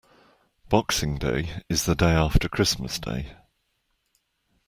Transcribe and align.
Boxing 0.67 1.19
Day 1.19 1.61
is 1.69 1.85
the 1.85 1.93
day 1.93 2.13
after 2.13 2.49
Christmas 2.49 2.97
Day. 2.97 3.37